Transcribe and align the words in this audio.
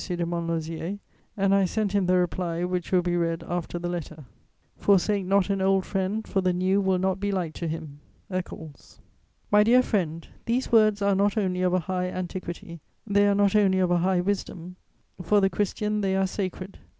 de 0.03 0.25
Montlosier, 0.25 0.97
and 1.37 1.53
I 1.53 1.65
sent 1.65 1.91
him 1.91 2.07
the 2.07 2.17
reply 2.17 2.63
which 2.63 2.91
will 2.91 3.03
be 3.03 3.15
read 3.15 3.43
after 3.47 3.77
the 3.77 3.87
letter: 3.87 4.25
Forsake 4.75 5.23
not 5.27 5.51
an 5.51 5.61
old 5.61 5.85
friend, 5.85 6.27
for 6.27 6.41
the 6.41 6.53
new 6.53 6.81
will 6.81 6.97
not 6.97 7.19
be 7.19 7.31
like 7.31 7.53
to 7.53 7.67
him. 7.67 7.99
ECCLES. 8.31 8.97
"My 9.51 9.61
dear 9.63 9.83
friend, 9.83 10.27
these 10.47 10.71
words 10.71 11.03
are 11.03 11.13
not 11.13 11.37
only 11.37 11.61
of 11.61 11.75
a 11.75 11.81
high 11.81 12.09
antiquity, 12.09 12.79
they 13.05 13.27
are 13.27 13.35
not 13.35 13.55
only 13.55 13.77
of 13.77 13.91
a 13.91 13.99
high 13.99 14.21
wisdom; 14.21 14.75
for 15.21 15.39
the 15.39 15.51
Christian 15.51 16.01
they 16.01 16.15
are 16.15 16.25
sacred. 16.25 16.79